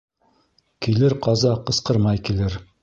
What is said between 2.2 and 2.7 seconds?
килер.